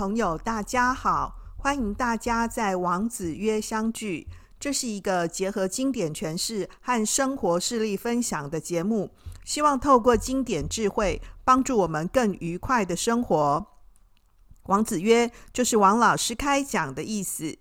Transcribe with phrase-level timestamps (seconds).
[0.00, 1.34] 朋友，大家好！
[1.58, 4.26] 欢迎大家在王子约相聚。
[4.58, 9.10] 这是一个结合经典诠释和生活事例分享的节目，
[9.44, 13.66] 希望透过经典智慧，帮助我们更愉快的生活。
[14.68, 17.58] 王子约就是王老师开讲的意思。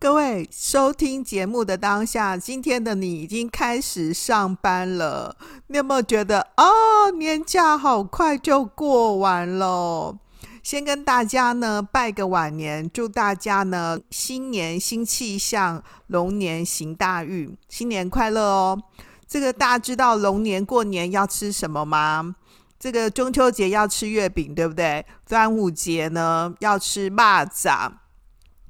[0.00, 5.36] 各位收听节目的当下，今天的你已经开始上班了。
[5.68, 10.18] 你有没有觉得哦，年假好快就过完了？
[10.62, 18.82] 先跟大家呢拜个晚年，祝大家呢新年新气象，龙年行大运，新年快乐哦！
[19.26, 22.36] 这个大家知道龙年过年要吃什么吗？
[22.78, 25.04] 这个中秋节要吃月饼，对不对？
[25.28, 27.90] 端午节呢要吃蚂蚱。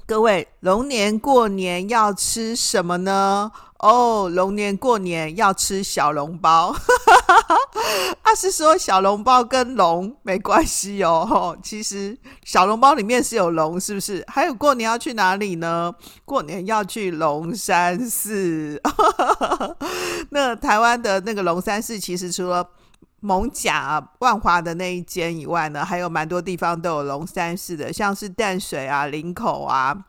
[0.07, 3.51] 各位，龙年过年要吃什么呢？
[3.83, 6.75] 哦，龙年过年要吃小笼包。
[8.23, 11.59] 啊，是说小笼包跟龙没关系哦。
[11.63, 14.25] 其实小笼包里面是有龙，是不是？
[14.29, 15.93] 还有过年要去哪里呢？
[16.25, 18.81] 过年要去龙山寺。
[20.31, 22.65] 那台湾的那个龙山寺，其实除了
[23.23, 30.05] 艋舺万华的那一间以外呢，还有蛮多地方都有龙山寺的，像是淡水啊、林口啊。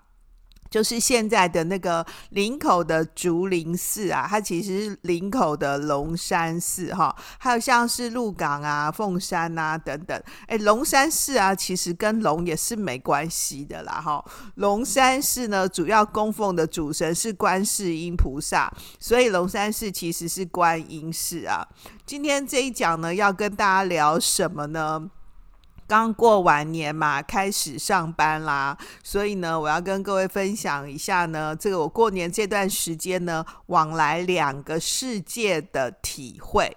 [0.74, 10.20] 就是现在的那个林口的竹林寺啊，它其实是林口的龙山寺哈，还有像是鹿港啊、凤山啊等等。
[10.48, 14.26] 哎，龙山寺啊，其实跟龙也是没关系的啦哈。
[14.56, 21.64] 龙山寺呢，主要供奉的主神是观世音菩萨，所以龙山寺其实是观音寺啊。
[22.04, 25.08] 今天这一讲呢，要跟大家聊什么呢？
[25.94, 36.76] 刚过完年嘛，开始上班啦，所以呢，我要跟各位分享一下呢，这个我过年这段时间呢，往来两个世界的体会。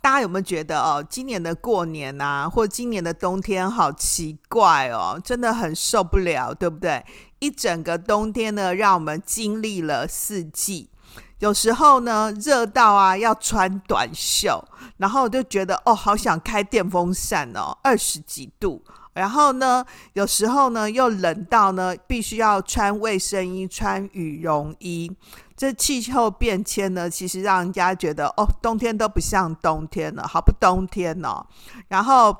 [0.00, 7.04] 大家有没有觉得哦，今年的过年啊，或今年的冬天好奇怪哦，真的很受不了，对不对？
[7.40, 10.90] 一整个冬天呢，让我们经历了四季。
[11.38, 14.62] 有时候呢，热到啊要穿短袖，
[14.96, 18.82] 然后就觉得哦，好想开电风扇哦，二十几度。
[19.12, 25.10] 然后呢，有时候呢又冷到呢，必须要穿卫生衣、穿羽绒衣。
[25.56, 31.46] 这气候变迁呢，其实让人家觉得哦，冬天都不像冬天了，好不冬天哦。
[31.88, 32.36] 然后。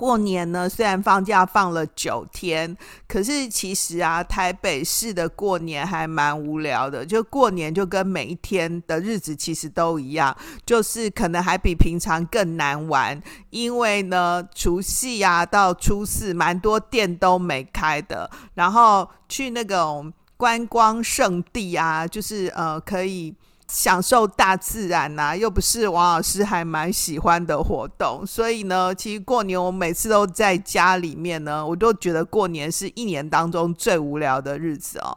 [0.00, 2.74] 过年呢，虽然放假放了九天，
[3.06, 7.04] 可是其实啊，台北市的过年还蛮无聊的。
[7.04, 10.34] 就过年就跟每一天的日子其实都一样，
[10.64, 18.30] 就是可能还比平常更难玩，因为呢，除夕啊到初四，蛮多店都没开的。
[18.54, 23.34] 然后去那种观光胜地啊，就是呃可以。
[23.70, 35.16] 享受大自然呐、又不是王老师还蛮喜欢的活动，所以呢，其实过年我每次都在家里面呢，我都觉得过年是一年当中最无聊的日子哦。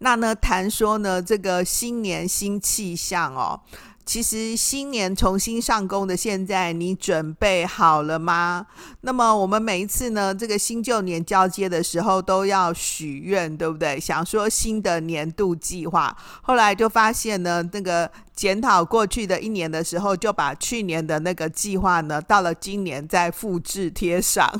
[0.00, 3.60] 那呢，谈说呢，这个新年新气象哦。
[4.08, 8.66] 其实新年重新上工的现在，你准备好了吗？
[9.02, 14.00] 那么我们每一次呢，这个新旧年交接的时候都要许愿，对不对？
[14.00, 24.50] 想说新的年度计划，后来就发现呢，那个检讨过去的一年的时候，就把去年的那个计划呢，到了今年再复制贴上。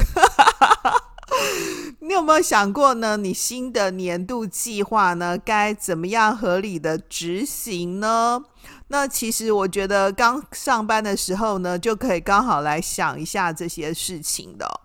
[2.01, 3.17] 你有没有想过呢？
[3.17, 8.43] 你新的年度计划呢，该怎么样合理的执行呢？
[8.89, 14.81] 那其实我觉得刚上班的时候呢，就可以刚好来想一下这些事情的。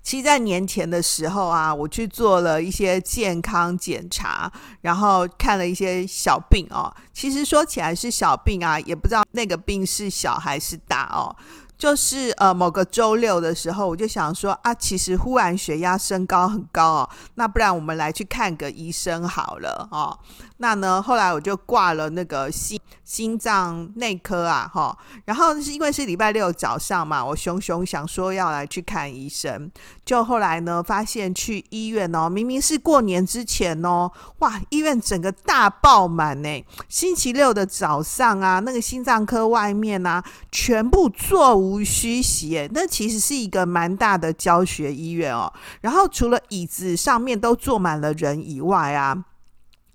[0.00, 4.50] 其实，在年前的时候啊，我去做了一些健康检查，
[4.80, 6.90] 然后看了一些小病哦。
[7.12, 11.34] 其实说起来是小病啊，也不知道那个病是小还是大哦。
[11.76, 20.18] 就是呃，某个周六的时候，我就想说啊，其实忽然血压升高很高哦，那不然我们来去看个医生好了哦。
[20.58, 29.70] 那呢，后来我就挂了那个心心脏内科啊，哈，然后是因为是礼拜六早上嘛，我熊熊想说要来去看医生，
[30.04, 34.10] 就后来呢，发现去医院哦，明明是过年之前哦，
[34.40, 36.64] 哇，医院整个大爆满呢。
[36.88, 45.52] 星期六的早上啊，那个心脏科外面啊，全部座无虚席，那其实是一个蛮大的教学医院哦。
[45.80, 49.24] 然后除了椅子上面都坐满了人以外啊。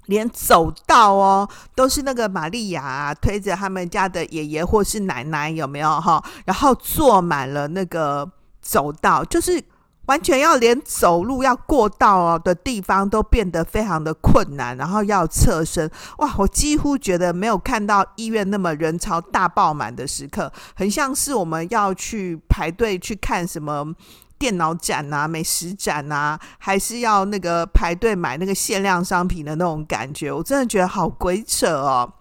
[0.08, 6.24] 连走道哦，都是那个玛利亚，推着他们家的爷爷或是奶奶，有没有哈？
[6.46, 8.30] 然后坐满了那个
[8.62, 9.64] 走道，就是
[10.08, 16.34] 完全要连走路要过道哦的地方都变得非常的困难，然后要侧身，哇！
[16.38, 23.96] 我几乎觉得没有看到医院那么人潮大爆满的时刻，很像是我们要去排队去看什么
[24.44, 32.12] 电脑展啊、美食展啊，还是要那个排队买那个限量商品的那种感觉，我真的觉得好鬼扯哦。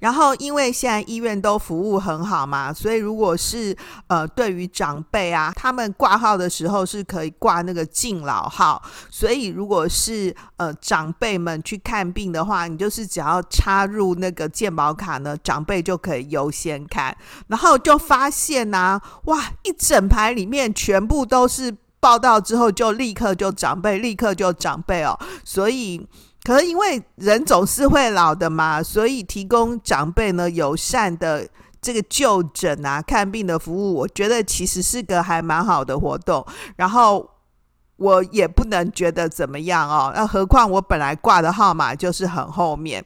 [0.00, 3.76] 然后，因为现在医院都服务很好嘛，所以如果是
[4.06, 17.14] 呃，对于长辈啊，他们挂号的时候是可以挂那个敬老号，所以如果是呃长辈们去看病的话，你就是只要插入那个健保卡呢，长辈就可以优先看。
[17.48, 26.06] 然后就发现啊，哇，一整排里面全部都是报到之后就立刻就长辈，立刻就长辈哦，所以。
[26.42, 31.46] 可是因为人总是会老的嘛，所以提供长辈呢友善的
[31.82, 36.44] 这个就诊啊、看病的服务，我觉得其实是个还蛮好的活动。
[36.76, 37.28] 然后
[37.96, 43.04] 我也不能觉得怎么样哦，那何况我本来挂的号码就是很后面。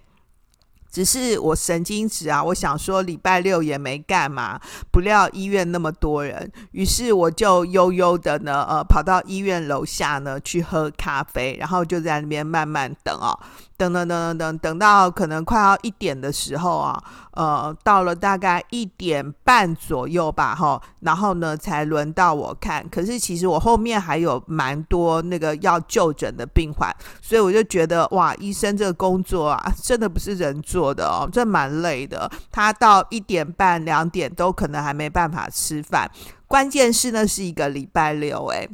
[0.95, 4.61] 只是我神经质啊，我想说礼拜六也没干嘛，
[4.93, 13.37] 不料医院那么多人，于是我就悠悠的呢，呃，跑到医院楼下呢去喝咖啡，然后就在那边慢慢等哦。
[13.77, 17.03] 等等等等等，等到可能快要一点的时候啊，
[17.35, 22.89] 呃，到了大概一点半左右吧，哈，然后呢才轮到我看。
[22.89, 32.31] 可是其实我后面还有蛮多那个要就诊的病患，所以我就觉得哇，医生这个工作啊，真的不是人做的哦，这蛮累的。
[32.53, 36.11] 他到一点半、两点都可能还没办法吃饭，
[36.47, 38.71] 关键是呢是一个礼拜六，诶。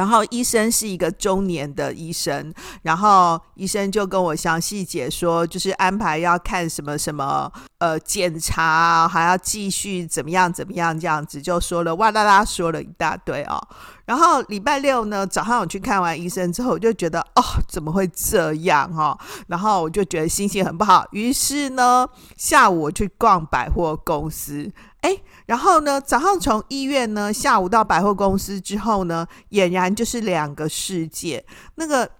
[0.00, 2.50] 然后医生是一个中年的医生，
[2.80, 13.60] 然后医生就跟我详细解说，就是安排要看什么什么呃检查，还要继续怎么样怎么样这样子，就说了哇啦啦说了一大堆哦。
[14.06, 19.14] 然后礼拜六呢早上我去看完医生之后，我就觉得哦怎么会这样、哦？
[19.48, 22.08] 然后我就觉得心情很不好，于是呢
[22.38, 24.72] 下午我去逛百货公司。
[25.00, 25.16] 哎，
[25.46, 31.44] 然后呢，早上从医院呢，下午到百货公司之后呢，俨然就是两个世界。
[31.76, 32.10] 那个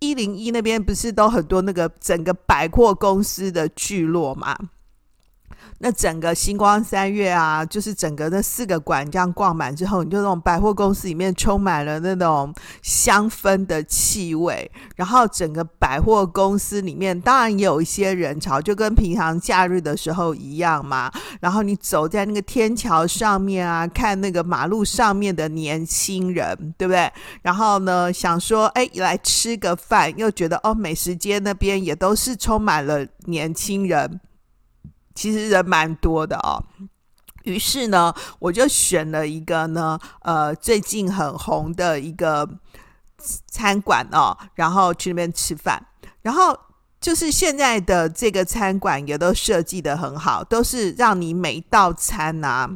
[0.00, 4.56] 一零一那边不是都很多那个整个百货公司的聚落嘛？
[5.78, 21.12] 那整个星光三月啊，就是整个那四个馆这样逛满之后，你就那种百货公司里面充满了那种香氛的气味，然后整个百货公司里面当然也有一些人潮，就跟平常假日的时候一样嘛。
[21.40, 27.12] 然后你走在那个天桥上面啊，看那个马路上面的年轻人，对不对？
[27.42, 34.20] 然后呢，想说哎，来吃个饭，又觉得哦，美食街那边也都是充满了年轻人。
[35.16, 36.62] 其实人蛮多的哦，
[37.44, 42.46] 于是呢，我就选了一个呢，呃，最近很红的一个
[43.48, 45.84] 餐馆哦，然后去那边吃饭。
[46.20, 46.56] 然后
[47.00, 52.68] 就是现在的这个餐馆也都设计得很好，都是让你每一道餐啊，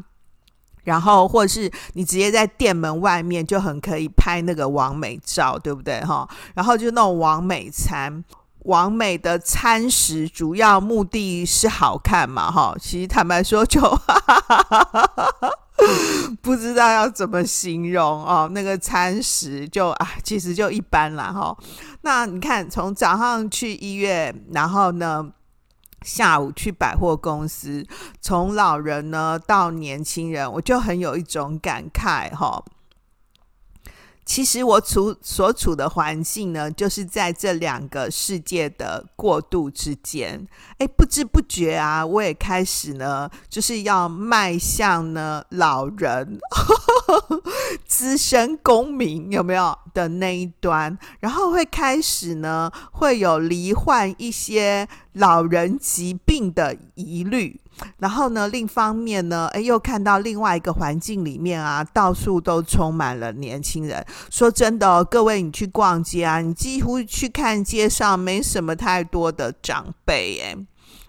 [0.83, 6.29] 然后或者是你直接在店门外面就很可以拍那个王美照，对不对哈？
[6.55, 8.25] 然后就那种王美餐。
[8.65, 13.81] 完美的餐食主要目的是好看嘛，哈，其实坦白说就
[16.43, 18.51] 不知道要怎么形容哦。
[18.53, 21.57] 那个餐食就啊，其实就一般啦，哈。
[22.03, 25.27] 那你看，从早上去医院，然后呢，
[26.03, 27.87] 下午去百货公司，
[28.21, 32.63] 从老人呢到年轻人，我就很有一种感慨，哈。
[34.31, 40.47] 其实我处所处的环境呢，就是在这两个世界的过渡之间。
[40.79, 46.39] 哎，不知不觉啊，我也开始呢，就是要迈向呢老人、
[47.85, 57.60] 资深公民有没有的那一端，然后会开始呢，会有罹患一些老人疾病的疑虑。
[57.99, 64.05] 然后呢，另一方面呢，哎，又看到另外一个环境里面啊，到处都充满了年轻人。
[64.29, 70.57] 说真的，各位，你去逛街啊，你几乎去看街上没什么太多的长辈，哎，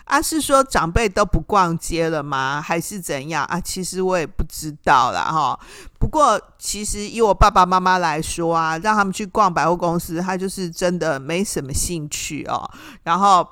[0.06, 2.62] 啊，是说长辈都不逛街了吗？
[2.62, 3.60] 还是怎样啊？
[3.60, 5.60] 其实我也不知道啦，哈。
[6.00, 12.72] 不过，其实以我爸爸妈妈来说啊，让他们去逛百货公司，他就是真的没什么兴趣哦。
[13.04, 13.46] 然后。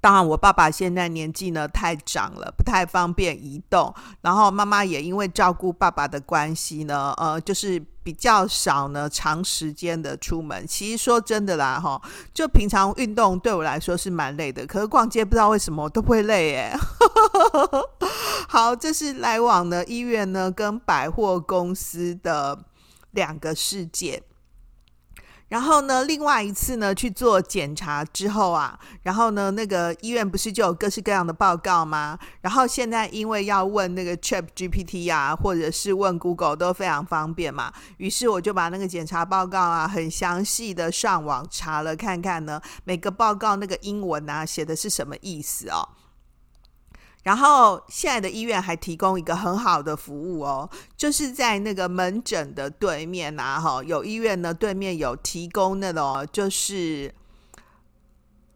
[0.00, 3.92] 当然，我爸爸现在年纪呢太长了，不太方便移动。
[4.20, 10.64] 然后妈妈也因为照顾爸爸的关系呢，呃，就是比较少呢长时间的出门。
[10.66, 12.00] 其实说真的啦，哈，
[12.32, 14.64] 就平常运动对我来说是蛮累的。
[14.66, 16.76] 可是逛街不知道为什么都不会累耶。
[18.48, 22.56] 好，这是来往呢医院呢跟百货公司的
[23.10, 24.22] 两个世界。
[25.48, 32.18] 然后呢，另外一次呢去做检查之后啊，然后呢，那个医院不是就有各式各样的报告吗？
[32.42, 45.88] 然后现在因为要问那个 ChatGPT 啊，或者是问 Google 都非常方便嘛，于是我就把那个检查报告啊，很详细的上网查了看看呢，每个报告那个英文啊写的是什么意思哦。
[47.28, 50.66] 然后现在的医院还提供一个很好的服务哦，
[50.96, 57.14] 就是在那个门诊的对面呐，哈，有医院呢对面有提供那种就是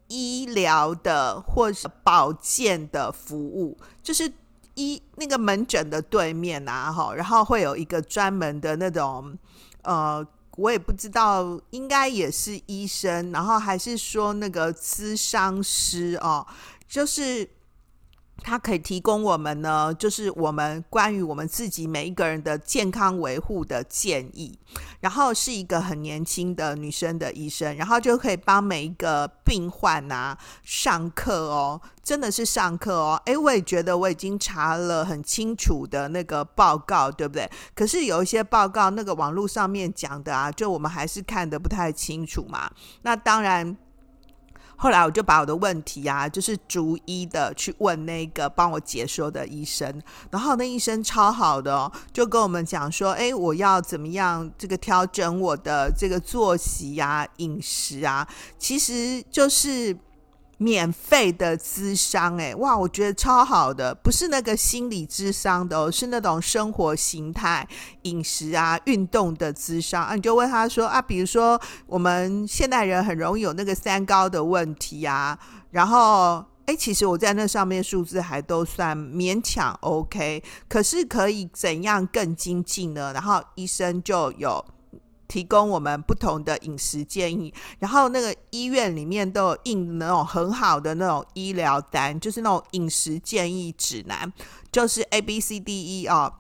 [0.09, 4.33] 医疗的或是保健的服务，就是
[4.77, 9.37] 医那个门诊的对面呐，哈，然后会有一个专门的那种
[9.83, 10.27] 呃，
[10.57, 16.47] 我也不知道，应该也是医生，然后还是说那个咨商师哦，
[16.89, 17.47] 就是。
[18.43, 24.59] 它可以提供我们呢，就是我们关于我们自己每一个人的健康维护的建议。
[25.01, 33.21] 然后是一个很年轻的女生的医生，然后就可以帮每一个病患啊上课哦，真的是上课哦。
[33.27, 37.51] 诶，我也觉得我已经查了很清楚的那个报告，对不对？
[37.75, 42.71] 可是有一些报告，那个网络上面讲的啊，就我们还是看得不太清楚嘛。
[43.03, 43.77] 那当然。
[44.83, 58.27] 后来我就把我的问题啊，就是逐一的去问那个帮我解说的医生，然后那医生超好的哦，就跟我们讲说，诶，我要怎么样这个调整我的这个作息啊、饮食啊，
[58.59, 59.97] 其实就是。
[60.63, 67.67] 免费的咨商，哎，哇，我觉得超好的，不是那个心理咨商的哦，是那种生活形态、
[68.03, 70.15] 饮食啊、运动的咨商啊。
[70.15, 75.37] 你就问他说啊，比如说我们现代人很容易有那个三高的问题啊，
[75.71, 83.13] 然后，哎，其实我在那上面数字还都算勉强 OK，可是可以怎样更精进呢？
[83.13, 84.65] 然后医生就有。
[85.33, 94.31] 提供我们不同的饮食建议，然后那个医院里面都有印那种很好的那种医疗单，就是那种饮食建议指南，
[94.71, 96.31] 就是 A B C D E 哦，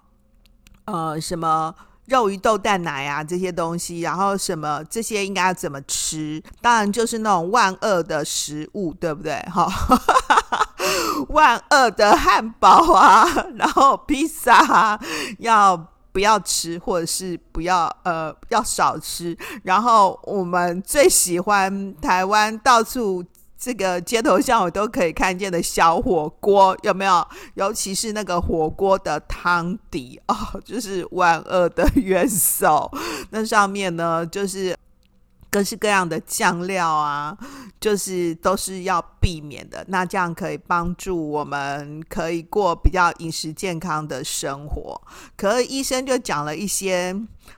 [0.84, 6.42] 呃，什么肉鱼豆蛋奶啊这些东西，然后什么这些应该要怎么吃？
[6.60, 9.40] 当然就是那种万恶的食物，对不对？
[9.50, 15.00] 哈、哦， 万恶的汉堡啊，然后披萨啊，
[15.38, 15.91] 要。
[16.12, 19.36] 不要吃，或者是不要呃要少吃。
[19.64, 23.24] 然后我们最喜欢台湾到处
[23.58, 27.26] 这个街头巷尾都可以看见的小火锅，有没有？
[27.54, 32.90] 尤其是那个火锅的汤底哦，就是万恶的元首。
[33.30, 34.76] 那上面呢，就是。
[35.54, 37.36] 各式各样的酱料啊，
[37.82, 39.84] 就是都是要避免的。
[39.88, 44.98] 那这样可以帮助我们，可以过比较饮食健康的生活。
[45.36, 47.14] 可是医生就讲了一些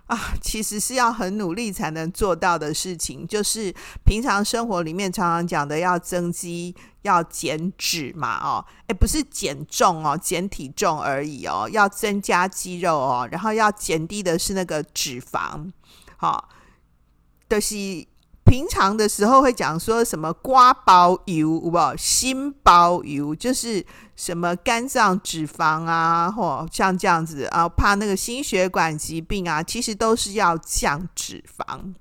[0.06, 3.72] 啊，其实是要很努力才能做到的事情，就是
[4.04, 15.70] 平常生活里面常常讲的要增肌、要减脂嘛，哦，诶，不是减重哦，减体重而已哦，要增加肌肉哦，然后要减低的是那个脂肪，
[16.16, 16.44] 好、哦。
[17.46, 17.76] 就是
[18.54, 23.84] 平常的时候会讲说什么瓜包油，不，心包油，就是
[24.14, 31.94] 什么肝脏脂肪啊，或像这样子啊，怕那个心血管疾病啊，其实都是要降脂肪。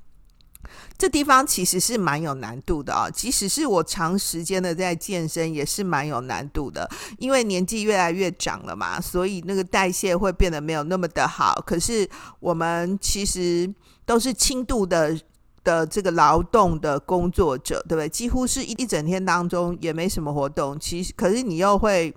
[0.95, 11.60] 这地方其实是蛮有难度的啊，即使是我长时间的在健身，也是蛮有难度的，因为年纪越来越长了嘛，所以那个代谢会变得没有那么的好。
[11.65, 12.07] 可是
[12.39, 13.67] 我们其实
[14.05, 15.19] 都是轻度的。
[15.63, 18.10] 的这个劳动的工作者，对不对？
[18.10, 22.13] 几乎是一一整天当中也没什么活动，其实可是你又会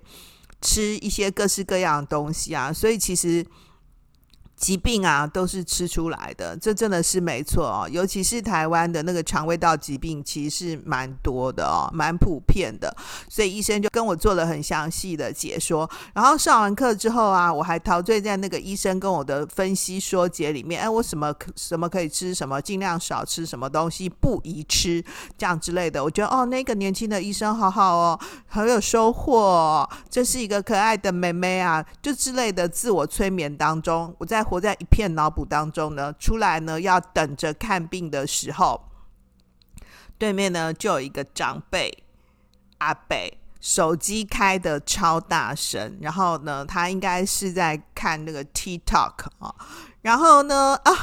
[0.61, 3.45] 吃一些各式各样的东西啊，所以其实。
[4.57, 7.87] 疾病啊，都是吃出来的，这真的是没错哦。
[7.89, 12.91] 尤其是台湾的那个肠胃道疾病，其实是蛮多的哦，蛮普遍的。
[13.29, 15.87] 所以医生就跟我做了很详细的解说。
[16.15, 20.81] 然后上完课之后啊，我还陶醉在那个医生跟我的分析说解里面。
[20.81, 25.05] 哎，我什么什么可以吃，什么尽量少吃，什么东西不宜吃，
[25.37, 26.03] 这样之类的。
[26.03, 29.87] 我觉得哦，那个年轻的医生好好哦，很有收获哦。
[30.09, 34.46] 这是一个可爱的妹妹啊，就之类的自我催眠当中，我在。
[34.47, 38.89] 活在一片脑补当中呢，出来呢要等着看病的时候，
[40.17, 42.03] 对面呢就有一个长辈
[42.77, 43.15] 阿伯，
[43.59, 49.53] 手机开得超大声，然后呢他应该是在看那个 TikTok 啊，
[50.01, 50.93] 然后呢啊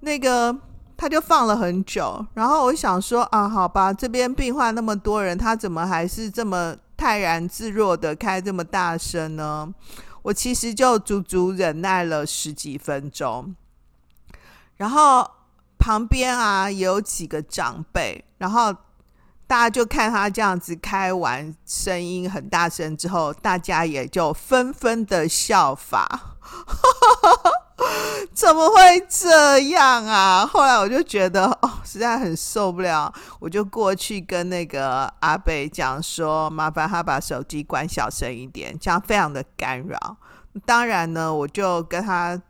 [0.00, 0.56] 那个
[0.96, 9.74] 他就放了很久，然后我想说啊，好吧，这边病患那么多人，他怎么还是这么泰然自若的开这么大声呢？
[10.22, 13.54] 我其实就足足忍耐了十几分钟，
[14.76, 15.30] 然后
[15.78, 18.72] 旁边啊也有几个长辈，然后
[19.46, 26.36] 大家就看他这样子开完，声音很大声之后，大家也就纷纷的效法。
[28.34, 30.46] 怎么会这样啊？
[30.46, 40.16] 后来我就觉得哦，实在很受不了，我就过去跟那个阿贝讲说，麻烦他把手机关小声一点，这样非常的干扰。
[40.64, 42.40] 当然呢，我就跟他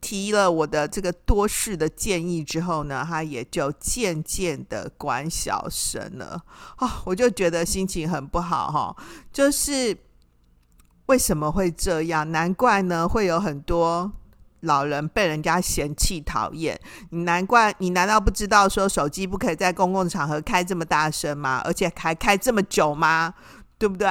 [0.00, 6.42] 提了我的这个多事的建议之后呢，他也就渐渐的关小声了。
[6.78, 8.96] 哦，我就觉得心情很不好哈，
[9.32, 9.96] 就是。
[11.06, 12.30] 为什么会这样？
[12.30, 14.12] 难怪呢，会有很多
[14.60, 16.78] 老人被人家嫌弃讨厌。
[17.10, 21.60] 你难怪，你难道不知道说手机不可以在公共场合开这么大声吗？
[21.64, 23.34] 而且还开这么久吗？
[23.78, 24.08] 对不对？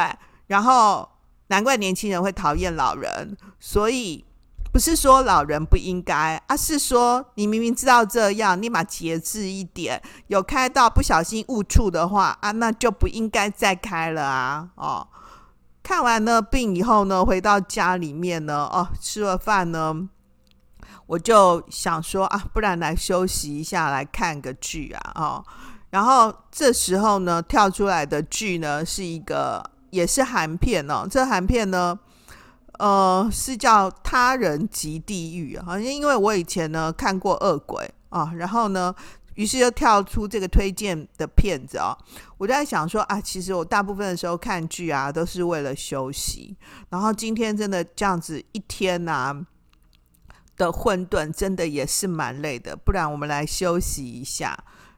[0.48, 1.08] 然后
[1.48, 3.38] 难怪年轻人会讨厌老人。
[3.60, 4.26] 所以
[4.72, 10.02] 不是说老人不应该，而是说你明明知道这样，立马节制一点。
[10.28, 14.70] 有开到不小心误触的话啊，那就不应该再开了啊！
[14.76, 15.08] 哦。
[15.82, 20.08] 看完呢病以后呢，回到家里面呢，哦，吃了饭呢，
[21.10, 25.44] 我就想说啊，不然来休息一下，来看个剧啊，哦，
[25.90, 31.98] 然后这时候呢，跳出来的剧呢是一个也是韩片哦，这韩片呢，
[32.78, 38.94] 呃，是叫《他人即地狱》，好像因为我以前呢看过《恶鬼》啊，然后呢。
[39.36, 41.96] 于是就跳出这个推荐的片子哦，
[42.38, 46.54] 我就在想说啊，其实我大部分的时候看剧啊，都是为了休息。
[46.90, 49.34] 然后今天真的这样子一天呐
[50.60, 52.76] 的混沌，真的也是蛮累的。
[52.76, 54.56] 不然我们来休息一下。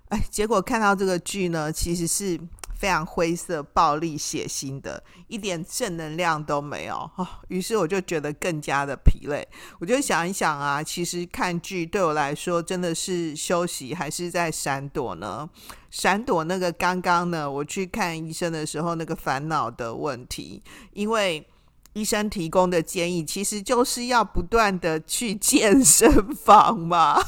[0.09, 2.37] 哎，结果看到这个剧呢，其实是。
[2.81, 6.95] 非常灰色、暴力、血腥的，一点正能量都没有。
[7.15, 9.47] 哦，于是我就觉得更加的疲累。
[9.77, 15.47] 我就想一想啊，其实看剧对我来说真的是休息，还是在闪躲呢？
[15.91, 21.47] 闪躲那个刚刚呢，我去看医生的时候那个烦恼的问题，因为。
[21.93, 27.21] 医生提供的建议其实就是要不断的去健身房嘛，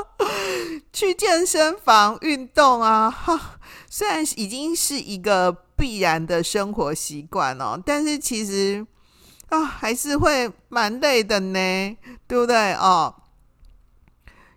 [0.92, 3.14] 去健身房运动啊。
[3.88, 8.86] 虽然已经是一个必然的生活习惯哦，但是其实
[9.48, 11.96] 啊还是会蛮累的呢，
[12.28, 13.14] 对不对哦？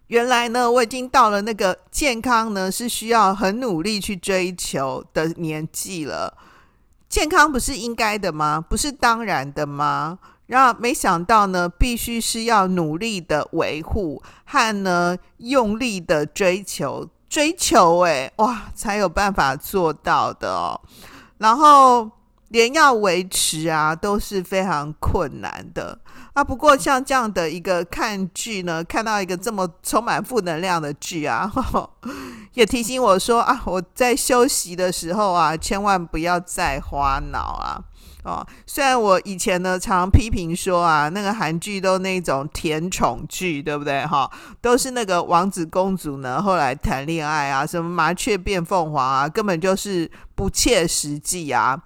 [0.07, 6.38] 原来呢，我已经到了那个健康呢是需要很努力去追求的年纪了。
[7.13, 8.60] 健康不是应该的吗？
[8.67, 10.17] 不是当然的吗？
[10.47, 20.82] 然后没想到呢，必须是要努力的维护和呢用力的追求，追求诶，哇，才有办法做到的哦。
[21.38, 22.10] 然后
[22.47, 25.99] 连要维持啊都是非常困难的
[26.33, 26.43] 啊。
[26.43, 31.51] 不过像这样的一个看剧呢，看到一个这么充满负能量的剧啊。
[31.53, 31.89] 呵 呵
[32.53, 37.81] 也提醒我说啊，我在休息的时候啊，千万不要再花脑啊！
[38.23, 44.05] 哦，虽然我以前呢常批评说啊，那个韩剧都那种甜宠剧，对不对？
[44.05, 44.29] 哈、
[44.61, 51.77] 都是那个王子公主呢后来谈恋爱啊，什么麻雀变凤凰啊，根本就是不切实际啊。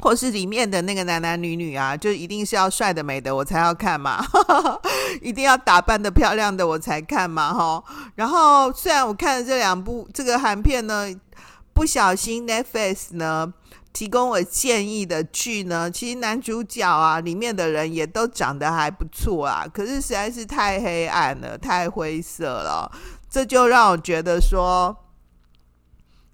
[0.00, 4.24] 或是里面的那个男男女女啊，就一定是要帅的美的我才要看嘛，
[5.20, 7.82] 一定要打扮的漂亮的我才看嘛，哈。
[8.14, 11.08] 然后虽然我看了这两部这个韩片呢，
[11.74, 13.52] 不小心 Netflix 呢
[13.92, 22.92] 提供我建议的剧呢，其实男主角啊里面的人也都长得还不错啊，可是实在是太黑暗了，太灰色了，
[23.28, 24.96] 这就让我觉得说，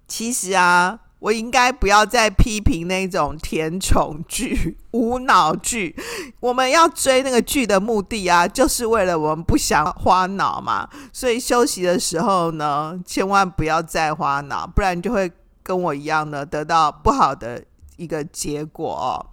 [0.07, 0.99] 其实啊。
[1.25, 5.95] 我应该不要再批评那种甜宠剧、无脑剧。
[6.39, 10.87] 我们要追那个剧的目的啊，就是为了我们不想花脑嘛。
[11.11, 15.31] 所以休息的时候呢，千万不要再花脑，不然就会
[15.63, 17.63] 跟我一样呢，得到不好的
[17.97, 19.25] 一个结果。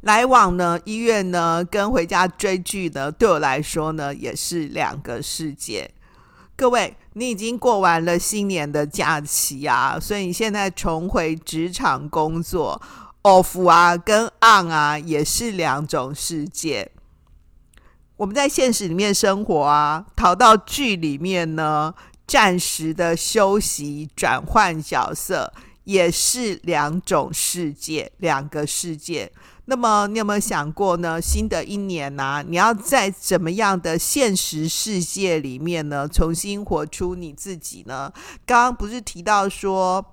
[0.00, 5.88] 来往呢，医院呢，跟回家追剧呢，对我来说呢，也是两个世界。
[6.56, 12.80] 各位，你已经过完了新年的假期啊，所以你现在重回职场工作
[13.22, 16.90] ，off 啊跟 on 啊也是两种世界。
[18.16, 21.94] 我们在现实里面生活啊，逃到剧里面呢，
[22.26, 25.52] 暂时的休息、转换角色，
[25.84, 29.32] 也是两种世界，两个世界。
[29.66, 31.18] 那么你有没有想过呢？
[31.20, 38.12] 新的一年呢，你要在怎么样的现实世界里面呢，重新活出你自己呢？
[38.44, 40.04] 刚刚不是提到说，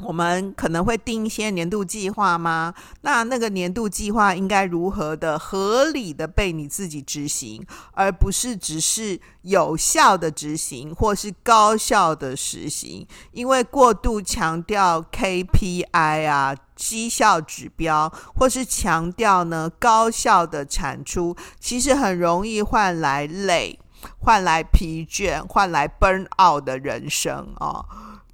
[0.00, 2.74] 我们可能会定一些年度计划吗？
[3.02, 13.06] 那那个年度计划应该如何的合理的被你自己执行，而不是只是有效的执行或是高效的实行？
[13.30, 23.78] 因为过度强调 KPI 啊、绩效指标，或是强调呢高效的产出，其实很容易换来累、
[24.18, 27.86] 换来疲倦、换来 burn out 的人生哦。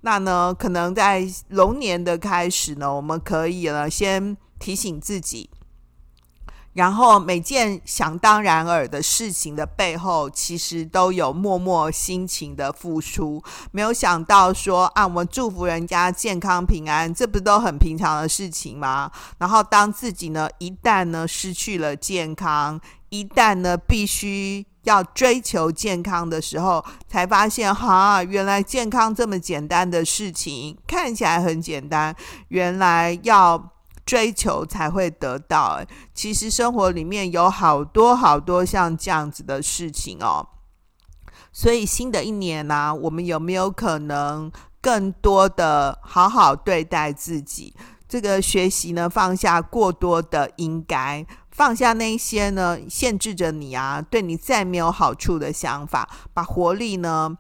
[0.03, 5.51] 那呢，可能在龙年的开始呢，我们可以呢先提醒自己，
[6.73, 13.43] 然后每件想当然尔的事情的背后，其实都有默默辛勤的付出。
[13.73, 19.13] 没有想到说啊，我们祝福人家健康平安，这不都很平常的事情吗？
[19.37, 24.65] 然后当自己呢一旦呢失去了健康，一旦呢必须。
[24.85, 32.15] 要追求健康的时候，才发现哈，原来健康这么简单的事情，看起来很简单，
[32.49, 33.73] 原来要
[34.07, 35.81] 追求才会得到。
[36.15, 40.47] 其实生活里面有好多好多像这样子的事情哦。
[41.53, 47.75] 所以新的一年呢、我们有没有可能更多的好好对待自己？
[48.09, 51.25] 这个学习呢，放下过多的应该。
[51.61, 57.37] 放下那些呢，限制着你啊，对你再没有好处的想法，把活力呢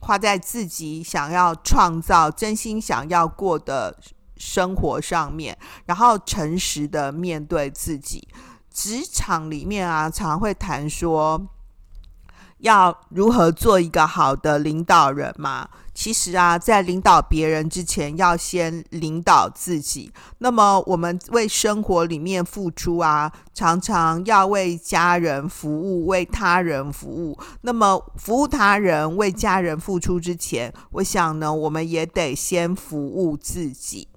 [0.00, 3.98] 花在自己想要创造、真心想要过的
[4.36, 5.56] 生活上面，
[5.86, 8.28] 然后诚实的面对自己。
[8.70, 11.40] 职场里面啊，常会谈说
[12.58, 15.70] 要如何做一个好的领导人嘛。
[15.94, 20.10] 其实啊，在领导别人之前，要先领导自己。
[20.38, 27.38] 那么，我们为生活里面付出啊，常常要为家人服务，为他人服务。
[27.60, 34.08] 那么，服务他人、为家人付出之前，我想呢，我们也得先服务自己。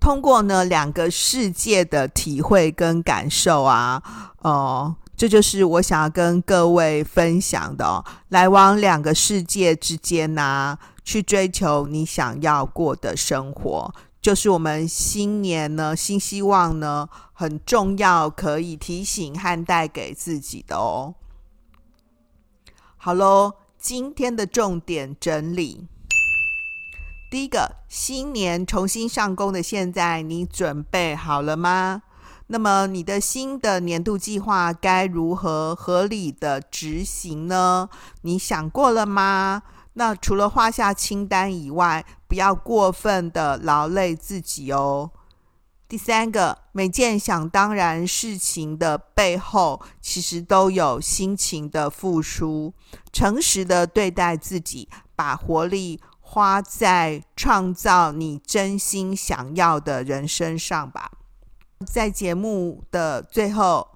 [0.00, 4.00] 通过呢两个世界的体会跟感受啊，
[4.38, 21.16] 哦、这就是我想要跟各位分享的哦，来往两个世界之间呐、去追求你想要过的生活，就是我们新年呢，新希望呢，很重要，可以提醒和带给自己的哦。
[22.96, 25.88] 好喽，今天的重点整理，
[27.28, 32.02] 第一个，新年重新上工的现在，你准备好了吗？
[32.48, 37.88] 那么你的新的年度计划该如何合理的执行呢？
[38.22, 39.62] 你想过了吗？
[39.94, 45.10] 那除了画下清单以外，不要过分的劳累自己哦。
[45.86, 52.72] 第三个，每件想当然事情的背后，其实都有辛勤的付出。
[53.12, 61.10] 诚实的对待自己，把活力花在创造你真心想要的人生上吧。
[61.86, 63.86] 在节目的最后，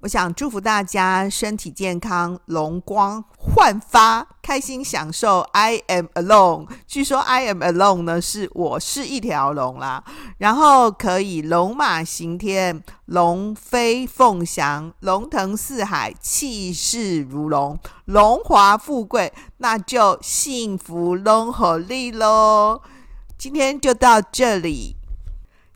[0.00, 5.40] 我想祝福大家身体健康，容光焕发，开心享受。
[5.52, 10.04] I am alone，据说 I am alone 呢是我是一条龙啦，
[10.36, 22.82] 然后可以龙马行天，龙飞凤翔，龙腾四海，气势如龙，荣华富贵，那就幸福龙和利喽。
[23.38, 24.97] 今天就到这里。